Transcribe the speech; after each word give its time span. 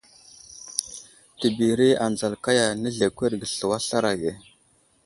Təbiri 1.39 1.87
anzal 2.07 2.35
kaya, 2.43 2.65
nəzlekwerge 2.81 3.45
slu 3.53 3.67
a 3.71 3.77
aslar 3.79 4.03
age. 4.13 4.33